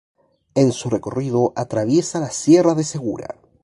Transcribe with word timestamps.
En 0.55 0.71
su 0.71 0.89
recorrido 0.89 1.53
atraviesa 1.55 2.19
la 2.19 2.31
Sierra 2.31 2.73
de 2.73 2.83
Segura. 2.83 3.35